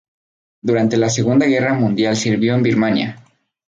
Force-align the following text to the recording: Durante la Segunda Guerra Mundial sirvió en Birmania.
Durante 0.63 0.97
la 0.97 1.11
Segunda 1.11 1.45
Guerra 1.45 1.75
Mundial 1.75 2.15
sirvió 2.15 2.55
en 2.55 2.63
Birmania. 2.63 3.23